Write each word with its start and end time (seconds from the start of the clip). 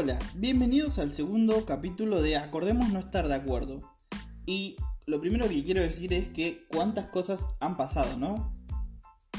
Hola, 0.00 0.16
bienvenidos 0.36 1.00
al 1.00 1.12
segundo 1.12 1.66
capítulo 1.66 2.22
de 2.22 2.36
Acordemos 2.36 2.90
no 2.90 3.00
estar 3.00 3.26
de 3.26 3.34
acuerdo. 3.34 3.80
Y 4.46 4.76
lo 5.06 5.20
primero 5.20 5.48
que 5.48 5.64
quiero 5.64 5.82
decir 5.82 6.12
es 6.12 6.28
que 6.28 6.64
cuántas 6.68 7.06
cosas 7.06 7.40
han 7.58 7.76
pasado, 7.76 8.16
¿no? 8.16 8.52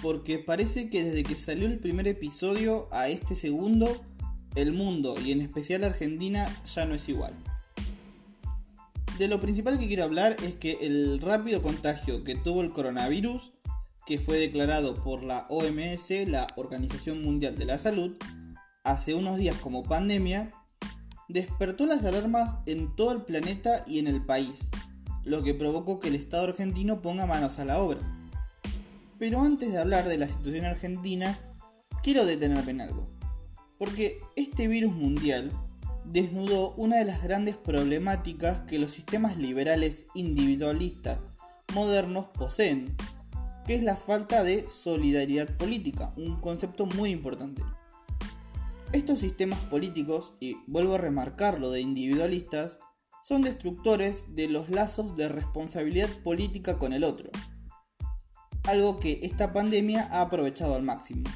Porque 0.02 0.38
parece 0.38 0.90
que 0.90 1.02
desde 1.02 1.24
que 1.24 1.36
salió 1.36 1.66
el 1.66 1.80
primer 1.80 2.10
episodio 2.10 2.90
a 2.92 3.08
este 3.08 3.38
segundo, 3.38 4.04
el 4.54 4.74
mundo 4.74 5.16
y 5.24 5.32
en 5.32 5.40
especial 5.40 5.86
Argentina 5.86 6.54
ya 6.66 6.86
no 6.86 6.94
es 6.94 7.08
igual. 7.08 7.34
De 9.18 9.30
lo 9.30 9.40
principal 9.40 9.80
que 9.80 9.88
quiero 9.88 10.04
hablar 10.04 10.36
es 10.44 10.56
que 10.56 10.80
el 10.82 11.22
rápido 11.22 11.62
contagio 11.62 12.26
que 12.26 12.36
tuvo 12.36 12.64
el 12.64 12.74
coronavirus, 12.74 13.54
que 14.06 14.20
fue 14.20 14.38
declarado 14.38 14.96
por 14.96 15.24
la 15.24 15.46
OMS, 15.48 16.10
la 16.28 16.48
Organización 16.58 17.24
Mundial 17.24 17.58
de 17.58 17.64
la 17.64 17.78
Salud, 17.78 18.18
hace 18.84 19.14
unos 19.14 19.38
días 19.38 19.58
como 19.58 19.84
pandemia, 19.84 20.52
despertó 21.30 21.86
las 21.86 22.04
alarmas 22.04 22.56
en 22.66 22.94
todo 22.96 23.14
el 23.14 23.22
planeta 23.22 23.84
y 23.88 24.00
en 24.00 24.08
el 24.08 24.26
país, 24.26 24.68
lo 25.24 25.44
que 25.44 25.54
provocó 25.54 26.00
que 26.00 26.10
el 26.10 26.16
Estado 26.16 26.46
argentino 26.46 27.02
ponga 27.02 27.28
manos 27.28 27.60
a 27.60 27.66
la 27.66 27.80
obra. 27.80 28.00
Pero 29.20 29.42
antes 29.42 29.72
de 29.72 29.78
hablar 29.78 30.08
de 30.08 30.18
la 30.18 30.28
situación 30.28 30.66
argentina, 30.66 31.38
quiero 32.04 32.26
detenerme 32.26 32.72
en 32.72 32.82
algo, 32.82 33.08
porque 33.78 34.20
este 34.36 34.68
virus 34.68 34.94
mundial 34.94 35.52
desnudó 36.04 36.74
una 36.76 36.98
de 36.98 37.06
las 37.06 37.22
grandes 37.22 37.56
problemáticas 37.56 38.62
que 38.62 38.80
los 38.80 38.92
sistemas 38.92 39.38
liberales 39.38 40.08
individualistas 40.16 41.20
modernos 41.76 42.26
poseen, 42.34 42.96
que 43.68 43.76
es 43.76 43.84
la 43.84 43.96
falta 43.96 44.44
de 44.44 44.68
solidaridad 44.68 45.56
política, 45.58 46.12
un 46.18 46.42
concepto 46.42 46.88
muy 46.88 47.12
importante. 47.12 47.62
Estos 48.92 49.20
sistemas 49.20 49.60
políticos, 49.66 50.34
y 50.40 50.58
vuelvo 50.66 50.96
a 50.96 50.98
remarcar 50.98 51.60
lo 51.60 51.70
de 51.70 51.80
individualistas, 51.80 52.80
son 53.24 53.44
destructores 53.44 54.36
de 54.36 54.48
los 54.48 54.70
lazos 54.70 55.16
de 55.16 55.30
responsabilidad 55.30 56.10
política 56.24 56.80
con 56.80 56.94
el 56.94 57.04
otro, 57.04 57.30
algo 58.64 59.00
que 59.00 59.20
esta 59.22 59.54
pandemia 59.54 60.10
ha 60.12 60.22
aprovechado 60.22 60.74
al 60.74 60.82
máximo. 60.82 61.30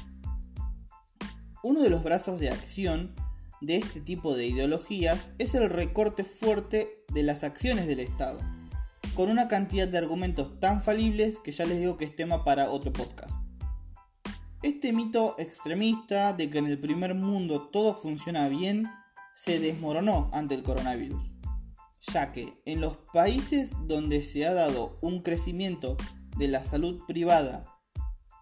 Uno 1.62 1.80
de 1.80 1.90
los 1.90 2.02
brazos 2.02 2.40
de 2.40 2.50
acción 2.50 3.14
de 3.60 3.76
este 3.76 4.00
tipo 4.00 4.34
de 4.34 4.46
ideologías 4.46 5.30
es 5.38 5.54
el 5.54 5.70
recorte 5.70 6.24
fuerte 6.24 7.04
de 7.12 7.22
las 7.22 7.44
acciones 7.44 7.86
del 7.86 8.00
Estado, 8.00 8.40
con 9.14 9.30
una 9.30 9.46
cantidad 9.46 9.86
de 9.86 9.98
argumentos 9.98 10.58
tan 10.58 10.82
falibles 10.82 11.38
que 11.38 11.52
ya 11.52 11.66
les 11.66 11.78
digo 11.78 11.96
que 11.96 12.04
es 12.04 12.16
tema 12.16 12.44
para 12.44 12.70
otro 12.70 12.92
podcast. 12.92 13.43
Este 14.64 14.94
mito 14.94 15.34
extremista 15.36 16.32
de 16.32 16.48
que 16.48 16.56
en 16.56 16.64
el 16.64 16.80
primer 16.80 17.14
mundo 17.14 17.68
todo 17.68 17.92
funciona 17.92 18.48
bien 18.48 18.90
se 19.34 19.60
desmoronó 19.60 20.30
ante 20.32 20.54
el 20.54 20.62
coronavirus, 20.62 21.22
ya 22.00 22.32
que 22.32 22.62
en 22.64 22.80
los 22.80 22.96
países 23.12 23.72
donde 23.86 24.22
se 24.22 24.46
ha 24.46 24.54
dado 24.54 24.96
un 25.02 25.20
crecimiento 25.20 25.98
de 26.38 26.48
la 26.48 26.62
salud 26.62 27.02
privada, 27.06 27.66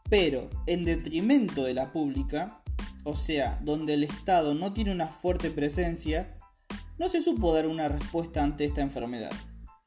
pero 0.09 0.48
en 0.69 0.84
detrimento 0.84 1.64
de 1.64 1.75
la 1.75 1.91
pública, 1.91 2.62
o 3.03 3.17
sea, 3.17 3.59
donde 3.64 3.95
el 3.95 4.05
Estado 4.05 4.55
no 4.55 4.73
tiene 4.73 4.92
una 4.92 5.09
fuerte 5.09 5.51
presencia, 5.51 6.39
no 7.01 7.09
se 7.09 7.20
supo 7.20 7.53
dar 7.53 7.67
una 7.67 7.89
respuesta 7.89 8.45
ante 8.45 8.64
esta 8.64 8.81
enfermedad, 8.81 9.33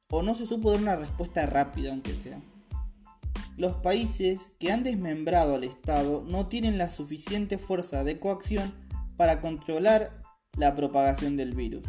o 0.10 0.22
no 0.22 0.36
se 0.36 0.46
supo 0.46 0.72
dar 0.72 0.82
una 0.82 0.98
respuesta 0.98 1.46
rápida 1.46 1.92
aunque 1.92 2.12
sea. 2.12 2.42
Los 3.58 3.78
países 3.78 4.52
que 4.60 4.72
han 4.72 4.84
desmembrado 4.84 5.56
al 5.56 5.64
Estado 5.64 6.26
no 6.28 6.48
tienen 6.48 6.78
la 6.78 6.90
suficiente 6.90 7.58
fuerza 7.58 8.04
de 8.04 8.20
coacción 8.20 8.74
para 9.16 9.40
controlar 9.40 10.22
la 10.58 10.76
propagación 10.76 11.38
del 11.38 11.54
virus. 11.54 11.86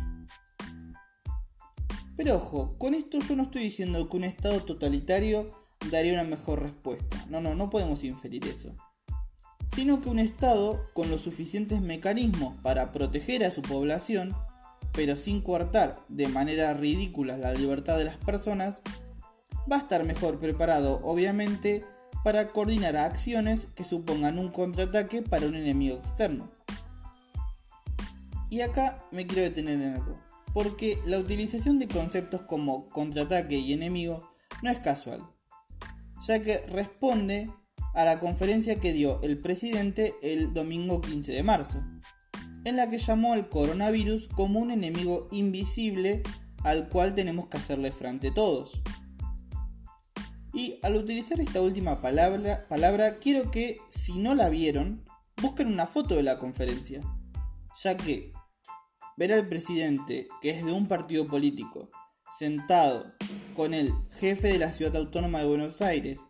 Pero 2.16 2.36
ojo, 2.36 2.78
con 2.78 2.94
esto 2.94 3.18
yo 3.18 3.34
no 3.34 3.44
estoy 3.44 3.62
diciendo 3.62 4.08
que 4.08 4.16
un 4.16 4.24
Estado 4.24 4.62
totalitario 4.62 5.50
daría 5.90 6.12
una 6.12 6.24
mejor 6.24 6.62
respuesta. 6.62 7.26
No, 7.28 7.40
no, 7.40 7.56
no 7.56 7.68
podemos 7.68 8.04
inferir 8.04 8.46
eso. 8.46 8.76
Sino 9.66 10.00
que 10.00 10.08
un 10.08 10.20
Estado 10.20 10.86
con 10.94 11.10
los 11.10 11.22
suficientes 11.22 11.80
mecanismos 11.80 12.60
para 12.62 12.92
proteger 12.92 13.44
a 13.44 13.50
su 13.50 13.60
población, 13.62 14.36
pero 14.92 15.16
sin 15.16 15.42
coartar 15.42 16.04
de 16.08 16.28
manera 16.28 16.72
ridícula 16.74 17.36
la 17.36 17.52
libertad 17.52 17.98
de 17.98 18.04
las 18.04 18.16
personas, 18.18 18.82
va 19.70 19.76
a 19.76 19.80
estar 19.80 20.04
mejor 20.04 20.38
preparado, 20.38 21.00
obviamente, 21.02 21.84
para 22.24 22.48
coordinar 22.52 22.96
acciones 22.96 23.66
que 23.74 23.84
supongan 23.84 24.38
un 24.38 24.50
contraataque 24.50 25.22
para 25.22 25.46
un 25.46 25.54
enemigo 25.54 25.96
externo. 25.96 26.50
Y 28.50 28.60
acá 28.60 29.04
me 29.10 29.26
quiero 29.26 29.42
detener 29.42 29.74
en 29.74 29.94
algo, 29.94 30.20
porque 30.52 30.98
la 31.04 31.18
utilización 31.18 31.78
de 31.78 31.88
conceptos 31.88 32.42
como 32.42 32.88
contraataque 32.88 33.56
y 33.56 33.72
enemigo 33.72 34.32
no 34.62 34.70
es 34.70 34.78
casual, 34.78 35.22
ya 36.26 36.40
que 36.42 36.58
responde 36.68 37.50
a 37.94 38.04
la 38.04 38.20
conferencia 38.20 38.78
que 38.78 38.92
dio 38.92 39.20
el 39.22 39.38
presidente 39.38 40.14
el 40.22 40.52
domingo 40.52 41.00
15 41.00 41.32
de 41.32 41.42
marzo, 41.42 41.82
en 42.64 42.76
la 42.76 42.88
que 42.88 42.98
llamó 42.98 43.32
al 43.32 43.48
coronavirus 43.48 44.28
como 44.28 44.60
un 44.60 44.70
enemigo 44.70 45.28
invisible 45.32 46.22
al 46.64 46.88
cual 46.88 47.14
tenemos 47.14 47.46
que 47.46 47.58
hacerle 47.58 47.92
frente 47.92 48.30
todos. 48.30 48.82
Y 50.56 50.80
al 50.82 50.96
utilizar 50.96 51.38
esta 51.38 51.60
última 51.60 52.00
palabra, 52.00 52.64
palabra, 52.66 53.18
quiero 53.18 53.50
que, 53.50 53.78
si 53.90 54.14
no 54.14 54.34
la 54.34 54.48
vieron, 54.48 55.04
busquen 55.42 55.68
una 55.68 55.86
foto 55.86 56.14
de 56.14 56.22
la 56.22 56.38
conferencia, 56.38 57.02
ya 57.82 57.94
que 57.94 58.32
ver 59.18 59.34
al 59.34 59.48
presidente, 59.48 60.28
que 60.40 60.48
es 60.48 60.64
de 60.64 60.72
un 60.72 60.88
partido 60.88 61.28
político, 61.28 61.90
sentado 62.38 63.12
con 63.54 63.74
el 63.74 63.92
jefe 64.18 64.48
de 64.48 64.58
la 64.58 64.72
ciudad 64.72 64.96
autónoma 64.96 65.40
de 65.40 65.46
Buenos 65.46 65.82
Aires, 65.82 66.20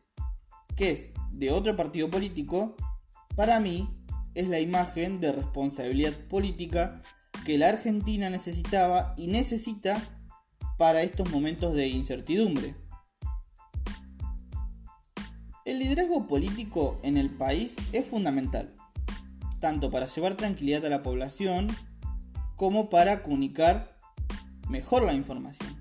que 0.75 0.91
es 0.91 1.11
de 1.31 1.53
otro 1.53 1.77
partido 1.77 2.11
político, 2.11 2.75
para 3.37 3.61
mí 3.61 3.89
es 4.35 4.49
la 4.49 4.59
imagen 4.59 5.21
de 5.21 5.31
responsabilidad 5.31 6.15
política 6.29 7.01
que 7.45 7.59
la 7.59 7.69
Argentina 7.69 8.29
necesitaba 8.29 9.15
y 9.17 9.29
necesita 9.29 10.03
para 10.79 11.03
estos 11.03 11.31
momentos 11.31 11.75
de 11.75 11.87
incertidumbre. 11.87 12.75
El 15.77 15.83
liderazgo 15.83 16.27
político 16.27 16.99
en 17.03 17.19
el 17.19 17.29
país 17.29 17.77
es 17.93 18.07
fundamental, 18.07 18.75
tanto 19.61 19.91
para 19.91 20.07
llevar 20.07 20.35
tranquilidad 20.35 20.87
a 20.87 20.89
la 20.89 21.03
población 21.03 21.69
como 22.57 22.89
para 22.89 23.23
comunicar 23.23 23.95
mejor 24.71 25.03
la 25.03 25.13
información. 25.13 25.77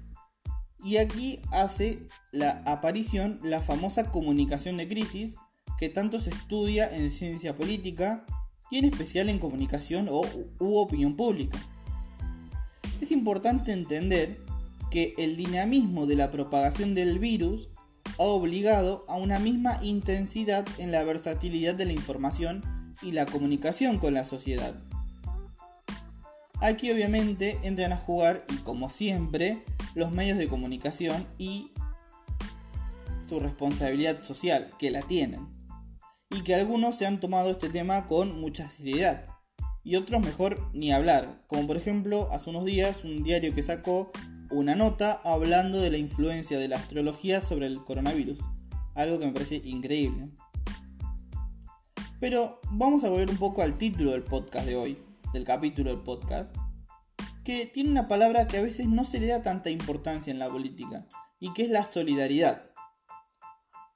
Y 0.84 0.98
aquí 0.98 1.40
hace 1.50 2.10
la 2.34 2.62
aparición 2.66 3.40
la 3.42 3.62
famosa 3.62 4.12
comunicación 4.12 4.76
de 4.76 4.90
crisis 4.90 5.36
que 5.78 5.88
tanto 5.88 6.20
se 6.20 6.32
estudia 6.32 6.94
en 6.94 7.10
ciencia 7.10 7.56
política 7.56 8.26
y 8.70 8.80
en 8.80 8.86
especial 8.92 9.30
en 9.30 9.40
comunicación 9.40 10.10
o, 10.12 10.24
u 10.60 10.76
opinión 10.76 11.16
pública. 11.16 11.58
Es 13.00 13.12
importante 13.12 13.72
entender 13.72 14.42
que 14.92 15.14
el 15.18 15.38
dinamismo 15.38 16.06
de 16.06 16.18
la 16.18 16.32
propagación 16.32 16.96
del 16.96 17.18
virus 17.18 17.70
obligado 18.18 19.04
a 19.08 19.18
una 19.18 19.40
misma 19.40 19.80
intensidad 19.82 20.66
en 20.78 20.92
la 20.92 21.04
versatilidad 21.04 21.76
de 21.76 21.86
la 21.86 21.94
información 21.94 22.64
y 23.02 23.12
la 23.12 23.26
comunicación 23.26 24.00
con 24.00 24.14
la 24.14 24.26
sociedad. 24.26 24.74
Aquí 26.62 26.92
obviamente 26.92 27.60
entran 27.64 27.92
a 27.92 27.98
jugar, 27.98 28.46
y 28.50 28.56
como 28.58 28.90
siempre, 28.90 29.64
los 29.94 30.12
medios 30.12 30.38
de 30.38 30.48
comunicación 30.48 31.26
y 31.38 31.72
su 33.28 33.40
responsabilidad 33.40 34.24
social, 34.24 34.72
que 34.80 34.92
la 34.92 35.02
tienen. 35.02 35.48
Y 36.30 36.42
que 36.42 36.56
algunos 36.56 36.98
se 36.98 37.06
han 37.06 37.20
tomado 37.20 37.52
este 37.52 37.70
tema 37.70 38.08
con 38.08 38.40
mucha 38.40 38.70
seriedad. 38.70 39.28
Y 39.84 39.98
otros 39.98 40.24
mejor 40.24 40.70
ni 40.74 40.92
hablar, 40.92 41.40
como 41.48 41.68
por 41.68 41.78
ejemplo 41.78 42.30
hace 42.32 42.50
unos 42.50 42.66
días 42.66 43.04
un 43.04 43.24
diario 43.24 43.54
que 43.54 43.62
sacó 43.62 44.12
una 44.50 44.76
nota 44.76 45.22
hablando 45.24 45.80
de 45.80 45.90
la 45.90 45.98
influencia 45.98 46.58
de 46.58 46.68
la 46.68 46.78
astrología 46.78 47.42
sobre 47.42 47.68
el 47.68 47.84
coronavirus. 47.84 48.40
Algo 48.94 49.20
que 49.20 49.26
me 49.26 49.34
parece 49.34 49.62
increíble. 49.64 50.30
Pero 52.20 52.60
vamos 52.72 53.04
a 53.04 53.10
volver 53.10 53.30
un 53.30 53.38
poco 53.38 53.62
al 53.62 53.78
título 53.78 54.12
del 54.12 54.24
podcast 54.24 54.66
de 54.66 54.76
hoy, 54.76 54.98
del 55.34 55.44
capítulo 55.44 55.92
del 55.92 56.02
podcast, 56.02 56.56
que 57.44 57.66
tiene 57.66 57.90
una 57.90 58.08
palabra 58.08 58.48
que 58.48 58.58
a 58.58 58.62
veces 58.62 58.88
no 58.88 59.04
se 59.06 59.20
le 59.20 59.28
da 59.28 59.42
tanta 59.42 59.70
importancia 59.70 60.32
en 60.32 60.40
la 60.40 60.50
política, 60.50 61.06
y 61.40 61.54
que 61.54 61.64
es 61.64 61.70
la 61.70 61.86
solidaridad. 61.86 62.72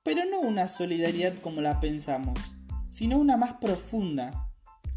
Pero 0.04 0.26
no 0.26 0.42
una 0.42 0.68
solidaridad 0.68 1.36
como 1.40 1.62
la 1.62 1.80
pensamos, 1.80 2.38
sino 2.90 3.18
una 3.18 3.38
más 3.38 3.54
profunda, 3.54 4.50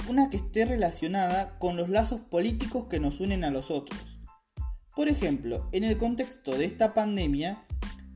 una 0.08 0.30
que 0.30 0.38
esté 0.38 0.64
relacionada 0.64 1.58
con 1.58 1.76
los 1.76 1.88
lazos 1.88 2.20
políticos 2.20 2.86
que 2.86 3.00
nos 3.00 3.20
unen 3.20 3.44
a 3.44 3.50
los 3.50 3.70
otros 3.70 4.11
por 4.94 5.08
ejemplo, 5.08 5.68
en 5.72 5.84
el 5.84 5.96
contexto 5.96 6.56
de 6.56 6.66
esta 6.66 6.94
pandemia, 6.94 7.64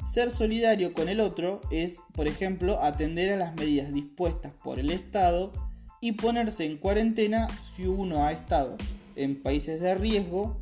ser 0.07 0.31
solidario 0.31 0.93
con 0.93 1.09
el 1.09 1.21
otro 1.21 1.61
es, 1.71 1.97
por 2.13 2.29
ejemplo, 2.29 2.83
atender 2.83 3.33
a 3.33 3.37
las 3.37 3.55
medidas 3.57 3.93
dispuestas 3.93 4.53
por 4.63 4.79
el 4.79 4.91
Estado 4.91 5.53
y 6.01 6.13
ponerse 6.13 6.67
en 6.67 6.79
cuarentena 6.79 7.49
si 7.75 7.87
uno 7.87 8.25
ha 8.25 8.33
estado 8.33 8.77
en 9.17 9.43
países 9.43 9.81
de 9.81 9.95
riesgo 9.95 10.61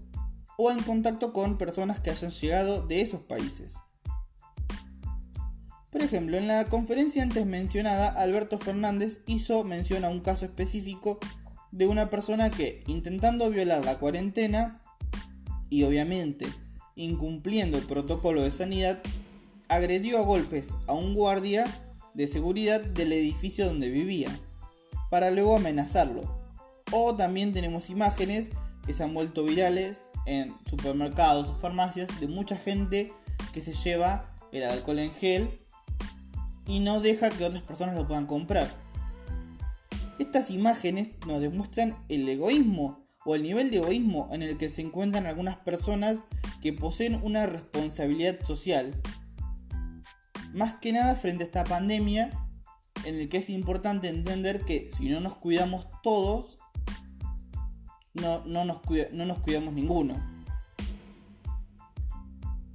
o 0.56 0.70
en 0.70 0.80
contacto 0.82 1.32
con 1.32 1.58
personas 1.58 2.00
que 2.00 2.10
hayan 2.10 2.30
llegado 2.30 2.86
de 2.86 3.00
esos 3.00 3.20
países. 3.20 3.74
Por 5.90 6.02
ejemplo, 6.02 6.36
en 6.38 6.46
la 6.46 6.64
conferencia 6.66 7.22
antes 7.22 7.46
mencionada, 7.46 8.08
Alberto 8.08 8.58
Fernández 8.58 9.20
hizo 9.26 9.64
mención 9.64 10.04
a 10.04 10.08
un 10.08 10.20
caso 10.20 10.44
específico 10.44 11.18
de 11.70 11.86
una 11.86 12.08
persona 12.08 12.50
que, 12.50 12.82
intentando 12.86 13.50
violar 13.50 13.84
la 13.84 13.98
cuarentena 13.98 14.80
y 15.74 15.82
obviamente 15.82 16.46
incumpliendo 16.94 17.76
el 17.76 17.84
protocolo 17.84 18.42
de 18.42 18.52
sanidad, 18.52 19.02
agredió 19.66 20.18
a 20.18 20.22
golpes 20.22 20.68
a 20.86 20.92
un 20.92 21.14
guardia 21.14 21.66
de 22.14 22.28
seguridad 22.28 22.80
del 22.80 23.12
edificio 23.12 23.66
donde 23.66 23.90
vivía, 23.90 24.28
para 25.10 25.32
luego 25.32 25.56
amenazarlo. 25.56 26.22
O 26.92 27.16
también 27.16 27.52
tenemos 27.52 27.90
imágenes 27.90 28.50
que 28.86 28.92
se 28.92 29.02
han 29.02 29.14
vuelto 29.14 29.42
virales 29.42 30.02
en 30.26 30.54
supermercados 30.70 31.48
o 31.50 31.54
farmacias 31.54 32.20
de 32.20 32.28
mucha 32.28 32.56
gente 32.56 33.12
que 33.52 33.60
se 33.60 33.72
lleva 33.72 34.32
el 34.52 34.62
alcohol 34.62 35.00
en 35.00 35.10
gel 35.10 35.58
y 36.68 36.78
no 36.78 37.00
deja 37.00 37.30
que 37.30 37.44
otras 37.44 37.64
personas 37.64 37.96
lo 37.96 38.06
puedan 38.06 38.26
comprar. 38.28 38.70
Estas 40.20 40.50
imágenes 40.50 41.10
nos 41.26 41.40
demuestran 41.40 41.96
el 42.08 42.28
egoísmo 42.28 43.03
o 43.24 43.34
el 43.34 43.42
nivel 43.42 43.70
de 43.70 43.78
egoísmo 43.78 44.28
en 44.32 44.42
el 44.42 44.56
que 44.58 44.68
se 44.68 44.82
encuentran 44.82 45.26
algunas 45.26 45.56
personas 45.56 46.18
que 46.60 46.72
poseen 46.72 47.20
una 47.22 47.46
responsabilidad 47.46 48.44
social. 48.44 48.94
Más 50.52 50.74
que 50.74 50.92
nada 50.92 51.16
frente 51.16 51.44
a 51.44 51.46
esta 51.46 51.64
pandemia, 51.64 52.30
en 53.04 53.16
el 53.16 53.28
que 53.28 53.38
es 53.38 53.50
importante 53.50 54.08
entender 54.08 54.60
que 54.60 54.90
si 54.92 55.08
no 55.08 55.20
nos 55.20 55.34
cuidamos 55.36 55.88
todos, 56.02 56.58
no, 58.14 58.44
nos, 58.44 58.80
no 59.12 59.26
nos 59.26 59.38
cuidamos 59.40 59.74
ninguno. 59.74 60.34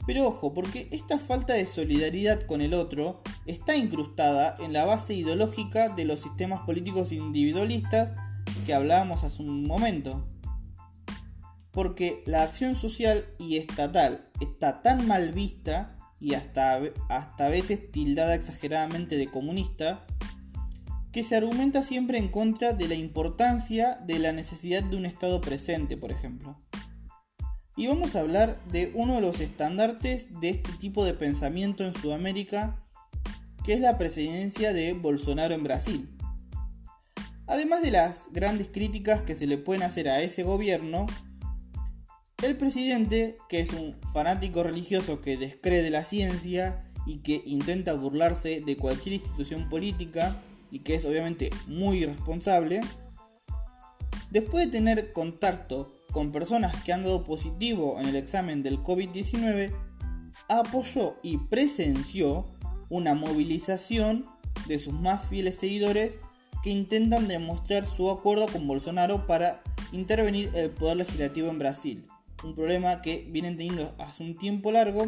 Pero 0.06 0.28
ojo, 0.28 0.54
porque 0.56 0.88
esta 0.92 1.20
falta 1.20 1.54
de 1.54 1.68
solidaridad 1.68 2.42
con 2.42 2.62
el 2.62 2.74
otro 2.74 3.22
está 3.46 3.76
incrustada 3.76 4.56
en 4.60 4.74
la 4.74 4.84
base 4.84 5.14
ideológica 5.14 5.90
de 5.90 6.04
los 6.04 6.20
sistemas 6.22 6.62
políticos 6.62 7.12
individualistas 7.12 8.14
que 8.66 8.74
hablábamos 8.74 9.24
hace 9.24 9.44
un 9.44 9.68
momento. 9.68 10.26
Porque 11.80 12.24
la 12.26 12.44
acción 12.44 12.76
social 12.76 13.24
y 13.38 13.56
estatal 13.56 14.28
está 14.42 14.82
tan 14.82 15.08
mal 15.08 15.32
vista 15.32 15.96
y 16.20 16.34
hasta, 16.34 16.78
hasta 17.08 17.46
a 17.46 17.48
veces 17.48 17.90
tildada 17.90 18.36
exageradamente 18.36 19.16
de 19.16 19.32
comunista, 19.32 20.06
que 21.14 21.24
se 21.24 21.38
argumenta 21.38 21.82
siempre 21.82 22.18
en 22.18 22.28
contra 22.28 22.74
de 22.74 22.90
la 22.90 22.96
importancia 22.96 23.98
de 24.06 24.20
la 24.20 24.34
necesidad 24.34 24.84
de 24.84 24.98
un 24.98 25.06
Estado 25.06 25.40
presente, 25.40 25.96
por 25.96 26.12
ejemplo. 26.12 26.58
Y 27.78 27.88
vamos 27.88 28.18
a 28.18 28.20
hablar 28.20 28.62
de 28.66 28.92
uno 28.94 29.16
de 29.16 29.22
los 29.22 29.40
estandartes 29.40 30.38
de 30.42 30.50
este 30.50 30.74
tipo 30.82 31.06
de 31.06 31.14
pensamiento 31.14 31.86
en 31.86 31.94
Sudamérica, 31.94 32.84
que 33.64 33.72
es 33.72 33.80
la 33.80 33.98
presidencia 33.98 34.74
de 34.74 34.92
Bolsonaro 34.92 35.54
en 35.54 35.64
Brasil. 35.64 36.10
Además 37.48 37.82
de 37.82 37.92
las 37.92 38.26
grandes 38.34 38.68
críticas 38.68 39.22
que 39.22 39.34
se 39.34 39.48
le 39.48 39.58
pueden 39.58 39.84
hacer 39.84 40.10
a 40.10 40.22
ese 40.22 40.44
gobierno, 40.44 41.06
el 42.42 42.56
presidente, 42.56 43.38
que 43.50 43.60
es 43.60 43.74
un 43.74 43.96
fanático 44.14 44.64
religioso 44.64 45.22
que 45.22 45.38
descree 45.38 45.90
la 45.90 46.04
ciencia 46.04 46.82
y 47.06 47.18
que 47.18 47.42
intenta 47.46 47.94
burlarse 47.94 48.62
de 48.62 48.78
cualquier 48.78 49.16
institución 49.16 49.68
política 49.68 50.42
y 50.72 50.80
que 50.80 50.96
es 50.96 51.06
obviamente 51.06 51.50
muy 51.68 51.98
irresponsable, 51.98 52.82
después 54.32 54.66
de 54.66 54.72
tener 54.72 55.12
contacto 55.12 55.94
con 56.12 56.32
personas 56.32 56.82
que 56.84 56.94
han 56.94 57.04
dado 57.04 57.24
positivo 57.24 58.00
en 58.00 58.08
el 58.08 58.16
examen 58.16 58.64
del 58.64 58.80
COVID-19, 58.80 59.74
apoyó 60.48 61.18
y 61.22 61.38
presenció 61.38 62.46
una 62.90 63.16
movilización 63.16 64.26
de 64.68 64.80
sus 64.80 64.94
más 64.94 65.28
fieles 65.28 65.58
seguidores 65.58 66.20
que 66.64 66.70
intentan 66.70 67.28
demostrar 67.28 67.86
su 67.86 68.10
acuerdo 68.10 68.48
con 68.48 68.68
Bolsonaro 68.68 69.28
para 69.28 69.62
intervenir 69.92 70.52
el 70.56 70.70
poder 70.72 70.98
legislativo 70.98 71.50
en 71.50 71.60
Brasil 71.60 72.06
un 72.44 72.56
problema 72.56 73.02
que 73.02 73.28
vienen 73.30 73.58
teniendo 73.58 73.96
hace 74.00 74.24
un 74.24 74.38
tiempo 74.38 74.72
largo 74.72 75.08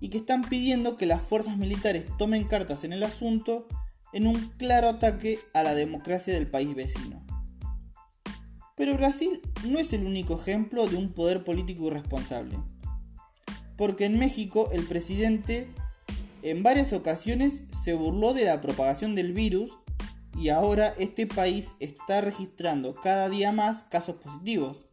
y 0.00 0.08
que 0.08 0.18
están 0.18 0.42
pidiendo 0.42 0.96
que 0.96 1.06
las 1.06 1.22
fuerzas 1.22 1.56
militares 1.56 2.06
tomen 2.18 2.44
cartas 2.44 2.84
en 2.84 2.92
el 2.92 3.02
asunto 3.02 3.66
en 4.12 4.26
un 4.26 4.36
claro 4.58 4.88
ataque 4.88 5.38
a 5.54 5.62
la 5.62 5.74
democracia 5.74 6.34
del 6.34 6.48
país 6.48 6.74
vecino. 6.74 7.24
Pero 8.76 8.96
Brasil 8.96 9.40
no 9.64 9.78
es 9.78 9.92
el 9.92 10.04
único 10.04 10.40
ejemplo 10.40 10.86
de 10.86 10.96
un 10.96 11.12
poder 11.12 11.44
político 11.44 11.86
irresponsable, 11.86 12.58
porque 13.76 14.06
en 14.06 14.18
México 14.18 14.70
el 14.72 14.84
presidente 14.84 15.68
en 16.42 16.62
varias 16.62 16.92
ocasiones 16.92 17.64
se 17.70 17.94
burló 17.94 18.34
de 18.34 18.44
la 18.44 18.60
propagación 18.60 19.14
del 19.14 19.32
virus 19.32 19.78
y 20.36 20.48
ahora 20.48 20.94
este 20.98 21.26
país 21.26 21.74
está 21.78 22.20
registrando 22.20 22.94
cada 22.96 23.28
día 23.28 23.52
más 23.52 23.84
casos 23.84 24.16
positivos. 24.16 24.86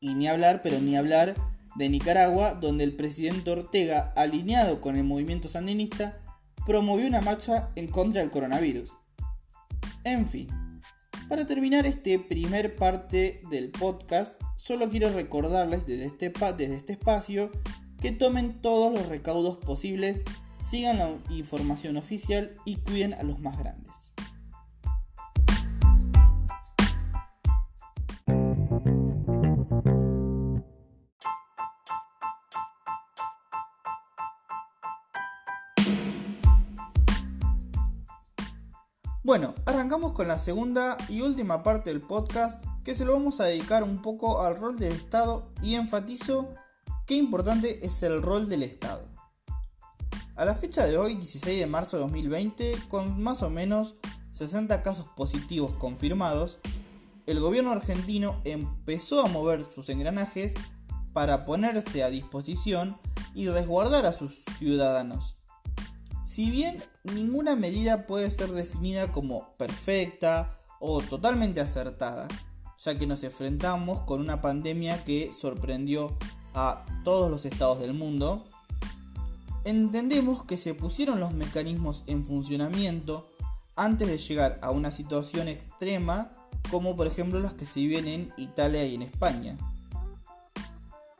Y 0.00 0.14
ni 0.14 0.28
hablar, 0.28 0.62
pero 0.62 0.80
ni 0.80 0.96
hablar 0.96 1.34
de 1.76 1.88
Nicaragua, 1.88 2.54
donde 2.54 2.84
el 2.84 2.96
presidente 2.96 3.50
Ortega, 3.50 4.12
alineado 4.16 4.80
con 4.80 4.96
el 4.96 5.04
movimiento 5.04 5.48
sandinista, 5.48 6.18
promovió 6.66 7.06
una 7.06 7.20
marcha 7.20 7.70
en 7.76 7.86
contra 7.86 8.22
del 8.22 8.30
coronavirus. 8.30 8.90
En 10.04 10.26
fin, 10.26 10.48
para 11.28 11.46
terminar 11.46 11.86
este 11.86 12.18
primer 12.18 12.76
parte 12.76 13.42
del 13.50 13.70
podcast, 13.70 14.34
solo 14.56 14.88
quiero 14.88 15.12
recordarles 15.12 15.86
desde 15.86 16.06
este, 16.06 16.32
desde 16.56 16.74
este 16.74 16.94
espacio 16.94 17.50
que 18.00 18.10
tomen 18.10 18.60
todos 18.62 18.92
los 18.92 19.06
recaudos 19.06 19.58
posibles, 19.58 20.22
sigan 20.60 20.98
la 20.98 21.10
información 21.28 21.98
oficial 21.98 22.56
y 22.64 22.76
cuiden 22.76 23.14
a 23.14 23.22
los 23.22 23.38
más 23.40 23.58
grandes. 23.58 23.89
Bueno, 39.22 39.54
arrancamos 39.66 40.12
con 40.12 40.28
la 40.28 40.38
segunda 40.38 40.96
y 41.10 41.20
última 41.20 41.62
parte 41.62 41.90
del 41.90 42.00
podcast 42.00 42.58
que 42.82 42.94
se 42.94 43.04
lo 43.04 43.12
vamos 43.12 43.38
a 43.38 43.44
dedicar 43.44 43.82
un 43.82 44.00
poco 44.00 44.40
al 44.40 44.56
rol 44.56 44.78
del 44.78 44.92
Estado 44.92 45.52
y 45.62 45.74
enfatizo 45.74 46.54
qué 47.06 47.16
importante 47.16 47.84
es 47.84 48.02
el 48.02 48.22
rol 48.22 48.48
del 48.48 48.62
Estado. 48.62 49.04
A 50.36 50.46
la 50.46 50.54
fecha 50.54 50.86
de 50.86 50.96
hoy, 50.96 51.16
16 51.16 51.60
de 51.60 51.66
marzo 51.66 51.98
de 51.98 52.04
2020, 52.04 52.78
con 52.88 53.22
más 53.22 53.42
o 53.42 53.50
menos 53.50 53.96
60 54.32 54.82
casos 54.82 55.06
positivos 55.14 55.74
confirmados, 55.74 56.58
el 57.26 57.40
gobierno 57.40 57.72
argentino 57.72 58.40
empezó 58.44 59.20
a 59.22 59.28
mover 59.28 59.66
sus 59.70 59.90
engranajes 59.90 60.54
para 61.12 61.44
ponerse 61.44 62.02
a 62.04 62.08
disposición 62.08 62.96
y 63.34 63.48
resguardar 63.50 64.06
a 64.06 64.14
sus 64.14 64.42
ciudadanos. 64.58 65.39
Si 66.24 66.50
bien 66.50 66.82
ninguna 67.04 67.56
medida 67.56 68.06
puede 68.06 68.30
ser 68.30 68.50
definida 68.52 69.10
como 69.10 69.52
perfecta 69.54 70.58
o 70.78 71.00
totalmente 71.00 71.60
acertada, 71.60 72.28
ya 72.78 72.98
que 72.98 73.06
nos 73.06 73.22
enfrentamos 73.24 74.00
con 74.00 74.20
una 74.20 74.40
pandemia 74.40 75.04
que 75.04 75.32
sorprendió 75.32 76.16
a 76.54 76.84
todos 77.04 77.30
los 77.30 77.44
estados 77.44 77.80
del 77.80 77.94
mundo, 77.94 78.46
entendemos 79.64 80.44
que 80.44 80.56
se 80.56 80.74
pusieron 80.74 81.20
los 81.20 81.32
mecanismos 81.32 82.04
en 82.06 82.26
funcionamiento 82.26 83.30
antes 83.76 84.08
de 84.08 84.18
llegar 84.18 84.58
a 84.62 84.70
una 84.70 84.90
situación 84.90 85.48
extrema 85.48 86.32
como 86.70 86.96
por 86.96 87.06
ejemplo 87.06 87.40
las 87.40 87.54
que 87.54 87.66
se 87.66 87.80
viven 87.80 88.08
en 88.08 88.32
Italia 88.36 88.84
y 88.86 88.94
en 88.94 89.02
España. 89.02 89.58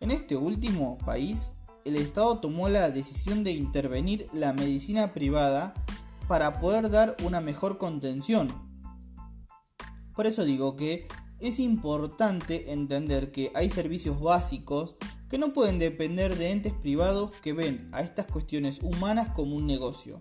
En 0.00 0.10
este 0.10 0.36
último 0.36 0.98
país, 0.98 1.52
el 1.84 1.96
Estado 1.96 2.38
tomó 2.38 2.68
la 2.68 2.90
decisión 2.90 3.44
de 3.44 3.52
intervenir 3.52 4.28
la 4.32 4.52
medicina 4.52 5.12
privada 5.12 5.74
para 6.28 6.60
poder 6.60 6.90
dar 6.90 7.16
una 7.24 7.40
mejor 7.40 7.78
contención. 7.78 8.48
Por 10.14 10.26
eso 10.26 10.44
digo 10.44 10.76
que 10.76 11.08
es 11.40 11.58
importante 11.58 12.72
entender 12.72 13.32
que 13.32 13.50
hay 13.54 13.70
servicios 13.70 14.20
básicos 14.20 14.96
que 15.28 15.38
no 15.38 15.52
pueden 15.52 15.78
depender 15.78 16.36
de 16.36 16.50
entes 16.50 16.72
privados 16.72 17.32
que 17.42 17.52
ven 17.52 17.88
a 17.92 18.02
estas 18.02 18.26
cuestiones 18.26 18.80
humanas 18.82 19.28
como 19.34 19.56
un 19.56 19.66
negocio. 19.66 20.20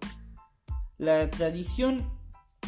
La 0.97 1.29
tradición 1.29 2.09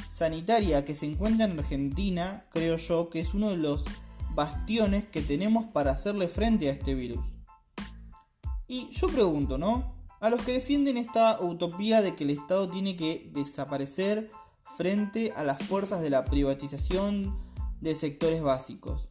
sanitaria 0.10 0.83
que 0.83 0.95
se 0.95 1.05
encuentra 1.05 1.45
en 1.45 1.57
Argentina, 1.57 2.45
creo 2.50 2.77
yo 2.77 3.10
que 3.10 3.21
es 3.21 3.33
uno 3.33 3.50
de 3.50 3.57
los 3.57 3.86
bastiones 4.33 5.05
que 5.05 5.21
tenemos 5.21 5.67
para 5.67 5.91
hacerle 5.91 6.27
frente 6.27 6.69
a 6.69 6.74
este 6.74 6.95
virus. 6.95 7.25
Y 8.71 8.87
yo 8.91 9.09
pregunto, 9.09 9.57
¿no? 9.57 9.91
A 10.21 10.29
los 10.29 10.43
que 10.43 10.53
defienden 10.53 10.95
esta 10.95 11.41
utopía 11.41 12.01
de 12.01 12.15
que 12.15 12.23
el 12.23 12.29
Estado 12.29 12.69
tiene 12.69 12.95
que 12.95 13.29
desaparecer 13.33 14.31
frente 14.77 15.33
a 15.35 15.43
las 15.43 15.61
fuerzas 15.61 16.01
de 16.01 16.09
la 16.09 16.23
privatización 16.23 17.35
de 17.81 17.95
sectores 17.95 18.41
básicos. 18.41 19.09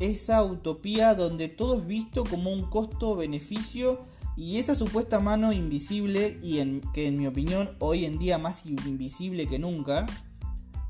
esa 0.00 0.44
utopía 0.44 1.14
donde 1.14 1.48
todo 1.48 1.78
es 1.78 1.86
visto 1.86 2.24
como 2.24 2.52
un 2.52 2.68
costo-beneficio 2.68 4.02
y 4.36 4.58
esa 4.58 4.74
supuesta 4.74 5.18
mano 5.18 5.54
invisible, 5.54 6.38
y 6.42 6.58
que 6.92 7.06
en 7.06 7.16
mi 7.16 7.26
opinión 7.26 7.76
hoy 7.78 8.04
en 8.04 8.18
día 8.18 8.36
más 8.36 8.66
invisible 8.66 9.46
que 9.46 9.58
nunca, 9.58 10.04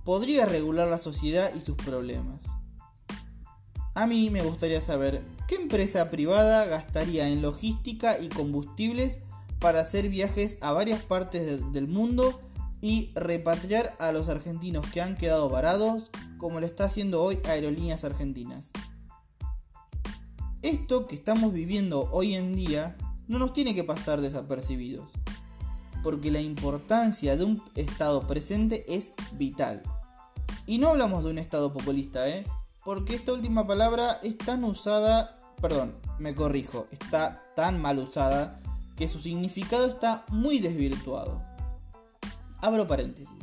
podría 0.03 0.47
regular 0.47 0.89
la 0.89 0.99
sociedad 0.99 1.55
y 1.55 1.61
sus 1.61 1.77
problemas. 1.77 2.41
A 3.97 4.09
mí 4.09 4.29
me 4.29 4.43
gustaría 4.43 4.81
saber 4.81 5.23
qué 5.47 5.55
empresa 5.55 6.11
privada 6.11 6.67
gastaría 6.67 7.29
en 7.29 7.43
logística 7.43 8.19
y 8.19 8.29
combustibles 8.29 9.21
para 9.61 9.81
hacer 9.81 10.09
viajes 10.09 10.59
a 10.61 10.73
varias 10.73 11.01
partes 11.03 11.73
del 11.73 11.87
mundo 11.87 12.41
y 12.81 13.13
repatriar 13.15 13.97
a 14.01 14.11
los 14.11 14.29
argentinos 14.29 14.85
que 14.89 15.01
han 15.01 15.17
quedado 15.17 15.49
varados, 15.49 16.11
como 16.39 16.59
lo 16.59 16.67
está 16.67 16.87
haciendo 16.87 17.23
hoy 17.23 17.39
Aerolíneas 17.45 18.03
Argentinas. 18.03 18.67
Esto 20.63 21.07
que 21.07 21.15
estamos 21.15 21.53
viviendo 21.53 22.11
hoy 22.11 22.35
en 22.35 22.57
día 22.57 22.97
no 23.29 23.39
nos 23.39 23.53
tiene 23.53 23.77
que 23.77 23.85
pasar 23.85 24.21
desapercibidos, 24.21 25.13
porque 26.03 26.33
la 26.33 26.41
importancia 26.41 27.37
de 27.37 27.45
un 27.45 27.63
Estado 27.77 28.27
presente 28.27 28.85
es 28.93 29.13
vital. 29.35 29.83
Y 30.67 30.79
no 30.79 30.89
hablamos 30.89 31.23
de 31.23 31.31
un 31.31 31.39
Estado 31.39 31.73
populista, 31.73 32.29
¿eh? 32.29 32.45
Porque 32.85 33.15
esta 33.15 33.33
última 33.33 33.67
palabra 33.67 34.19
es 34.23 34.37
tan 34.37 34.63
usada, 34.63 35.39
perdón, 35.61 35.97
me 36.19 36.35
corrijo, 36.35 36.87
está 36.91 37.43
tan 37.57 37.81
mal 37.81 37.99
usada 37.99 38.61
que 38.95 39.09
su 39.09 39.21
significado 39.21 39.87
está 39.87 40.25
muy 40.29 40.59
desvirtuado. 40.59 41.43
Abro 42.61 42.87
paréntesis. 42.87 43.35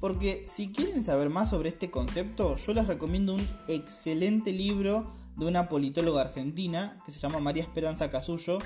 Porque 0.00 0.44
si 0.46 0.70
quieren 0.70 1.02
saber 1.02 1.28
más 1.28 1.50
sobre 1.50 1.70
este 1.70 1.90
concepto, 1.90 2.54
yo 2.54 2.72
les 2.72 2.86
recomiendo 2.86 3.34
un 3.34 3.48
excelente 3.66 4.52
libro 4.52 5.12
de 5.36 5.46
una 5.46 5.68
politóloga 5.68 6.22
argentina 6.22 6.96
que 7.04 7.10
se 7.10 7.18
llama 7.18 7.40
María 7.40 7.64
Esperanza 7.64 8.10
Casullo, 8.10 8.58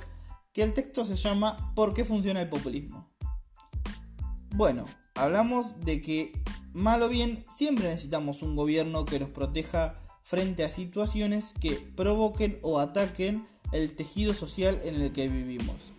que 0.53 0.63
el 0.63 0.75
texto 0.75 1.07
se 1.07 1.17
llama 1.17 1.73
¿Por 1.75 1.95
qué 1.95 2.05
funciona 2.05 2.43
el 2.43 2.51
populismo? 2.51 3.11
Bueno, 4.55 4.85
hablamos 5.15 5.81
de 5.81 6.03
que, 6.03 6.33
mal 6.75 7.03
o 7.03 7.09
bien, 7.09 7.47
siempre 7.55 7.87
necesitamos 7.87 8.43
un 8.43 8.55
gobierno 8.55 9.07
que 9.07 9.19
nos 9.19 9.31
proteja 9.31 10.02
frente 10.23 10.65
a 10.65 10.71
situaciones 10.71 11.53
que 11.61 11.77
provoquen 11.97 12.59
o 12.63 12.79
ataquen 12.79 13.47
el 13.73 13.95
tejido 13.95 14.35
social 14.35 14.81
en 14.85 14.95
el 14.95 15.13
que 15.13 15.29
vivimos. 15.29 15.93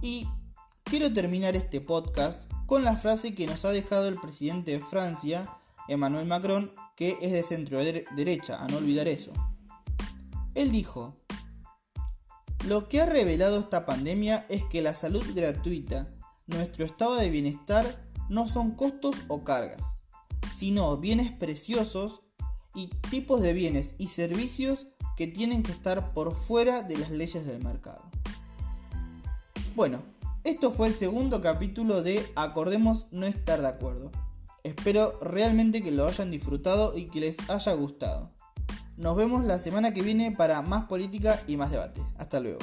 Y 0.00 0.26
quiero 0.84 1.12
terminar 1.12 1.56
este 1.56 1.80
podcast 1.80 2.50
con 2.66 2.84
la 2.84 2.96
frase 2.96 3.34
que 3.34 3.46
nos 3.46 3.64
ha 3.64 3.70
dejado 3.72 4.08
el 4.08 4.16
presidente 4.16 4.72
de 4.72 4.78
Francia, 4.78 5.42
Emmanuel 5.88 6.26
Macron, 6.26 6.72
que 6.96 7.18
es 7.20 7.32
de 7.32 7.42
centro 7.42 7.78
derecha, 7.78 8.62
a 8.62 8.68
no 8.68 8.78
olvidar 8.78 9.08
eso. 9.08 9.32
Él 10.54 10.70
dijo, 10.70 11.14
lo 12.66 12.88
que 12.88 13.00
ha 13.00 13.06
revelado 13.06 13.60
esta 13.60 13.86
pandemia 13.86 14.46
es 14.48 14.64
que 14.64 14.82
la 14.82 14.94
salud 14.94 15.24
gratuita, 15.34 16.08
nuestro 16.46 16.84
estado 16.84 17.16
de 17.16 17.30
bienestar, 17.30 18.08
no 18.28 18.48
son 18.48 18.72
costos 18.72 19.16
o 19.28 19.44
cargas, 19.44 19.80
sino 20.54 20.96
bienes 20.96 21.32
preciosos 21.32 22.22
y 22.78 22.86
tipos 23.10 23.42
de 23.42 23.52
bienes 23.52 23.94
y 23.98 24.06
servicios 24.06 24.86
que 25.16 25.26
tienen 25.26 25.64
que 25.64 25.72
estar 25.72 26.12
por 26.12 26.32
fuera 26.32 26.84
de 26.84 26.96
las 26.96 27.10
leyes 27.10 27.44
del 27.44 27.62
mercado. 27.64 28.02
Bueno, 29.74 30.00
esto 30.44 30.70
fue 30.70 30.86
el 30.86 30.94
segundo 30.94 31.42
capítulo 31.42 32.04
de 32.04 32.24
Acordemos 32.36 33.08
no 33.10 33.26
estar 33.26 33.60
de 33.60 33.66
acuerdo. 33.66 34.12
Espero 34.62 35.18
realmente 35.20 35.82
que 35.82 35.90
lo 35.90 36.06
hayan 36.06 36.30
disfrutado 36.30 36.96
y 36.96 37.06
que 37.06 37.18
les 37.18 37.36
haya 37.50 37.72
gustado. 37.72 38.30
Nos 38.96 39.16
vemos 39.16 39.44
la 39.44 39.58
semana 39.58 39.92
que 39.92 40.02
viene 40.02 40.30
para 40.30 40.62
más 40.62 40.84
política 40.84 41.42
y 41.48 41.56
más 41.56 41.72
debate. 41.72 42.00
Hasta 42.16 42.38
luego. 42.38 42.60